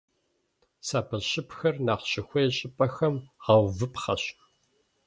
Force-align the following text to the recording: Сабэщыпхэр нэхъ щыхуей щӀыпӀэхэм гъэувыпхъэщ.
Сабэщыпхэр 0.87 1.75
нэхъ 1.85 2.05
щыхуей 2.11 2.49
щӀыпӀэхэм 2.57 3.15
гъэувыпхъэщ. 3.43 4.23